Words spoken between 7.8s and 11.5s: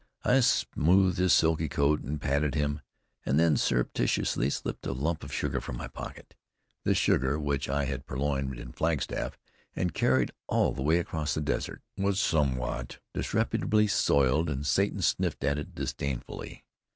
had purloined in Flagstaff, and carried all the way across the